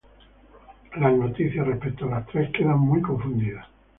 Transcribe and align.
Las 0.95 1.13
noticias 1.13 1.63
respecto 1.67 2.05
a 2.07 2.09
las 2.09 2.25
tres, 2.25 2.49
quedan 2.53 2.79
muy 2.79 3.03
confundidas. 3.03 3.67